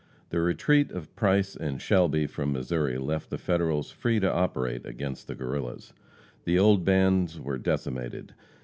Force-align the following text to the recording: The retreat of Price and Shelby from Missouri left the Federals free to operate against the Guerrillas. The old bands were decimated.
The 0.29 0.39
retreat 0.39 0.89
of 0.89 1.15
Price 1.15 1.55
and 1.55 1.79
Shelby 1.79 2.25
from 2.25 2.51
Missouri 2.53 2.97
left 2.97 3.29
the 3.29 3.37
Federals 3.37 3.91
free 3.91 4.19
to 4.19 4.33
operate 4.33 4.83
against 4.83 5.27
the 5.27 5.35
Guerrillas. 5.35 5.93
The 6.43 6.57
old 6.57 6.83
bands 6.83 7.39
were 7.39 7.59
decimated. 7.59 8.33